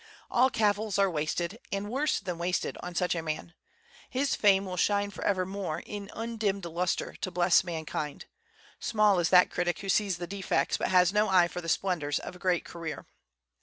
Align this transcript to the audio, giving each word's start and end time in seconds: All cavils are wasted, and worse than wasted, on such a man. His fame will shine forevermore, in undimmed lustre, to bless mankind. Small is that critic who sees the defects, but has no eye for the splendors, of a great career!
All 0.31 0.49
cavils 0.49 0.97
are 0.97 1.11
wasted, 1.11 1.59
and 1.71 1.87
worse 1.87 2.19
than 2.19 2.39
wasted, 2.39 2.75
on 2.81 2.95
such 2.95 3.13
a 3.13 3.21
man. 3.21 3.53
His 4.09 4.33
fame 4.33 4.65
will 4.65 4.75
shine 4.75 5.11
forevermore, 5.11 5.83
in 5.85 6.09
undimmed 6.15 6.65
lustre, 6.65 7.13
to 7.21 7.29
bless 7.29 7.63
mankind. 7.63 8.25
Small 8.79 9.19
is 9.19 9.29
that 9.29 9.51
critic 9.51 9.77
who 9.81 9.89
sees 9.89 10.17
the 10.17 10.25
defects, 10.25 10.75
but 10.77 10.87
has 10.87 11.13
no 11.13 11.29
eye 11.29 11.47
for 11.47 11.61
the 11.61 11.69
splendors, 11.69 12.17
of 12.17 12.35
a 12.35 12.39
great 12.39 12.65
career! 12.65 13.05